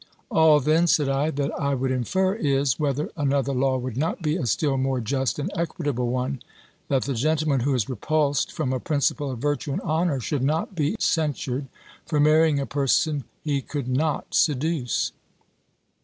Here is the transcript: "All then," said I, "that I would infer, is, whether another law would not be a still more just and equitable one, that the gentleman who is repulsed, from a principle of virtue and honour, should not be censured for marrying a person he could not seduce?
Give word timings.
"All 0.31 0.59
then," 0.59 0.87
said 0.87 1.09
I, 1.09 1.29
"that 1.29 1.51
I 1.59 1.75
would 1.75 1.91
infer, 1.91 2.33
is, 2.33 2.79
whether 2.79 3.11
another 3.15 3.53
law 3.53 3.77
would 3.77 3.95
not 3.97 4.23
be 4.23 4.35
a 4.35 4.47
still 4.47 4.75
more 4.75 4.99
just 4.99 5.37
and 5.37 5.51
equitable 5.55 6.09
one, 6.09 6.41
that 6.87 7.03
the 7.03 7.13
gentleman 7.13 7.59
who 7.59 7.75
is 7.75 7.87
repulsed, 7.87 8.51
from 8.51 8.73
a 8.73 8.79
principle 8.79 9.29
of 9.29 9.37
virtue 9.37 9.71
and 9.73 9.81
honour, 9.81 10.19
should 10.19 10.41
not 10.41 10.73
be 10.73 10.95
censured 10.97 11.67
for 12.07 12.19
marrying 12.19 12.59
a 12.59 12.65
person 12.65 13.25
he 13.43 13.61
could 13.61 13.87
not 13.87 14.33
seduce? 14.33 15.11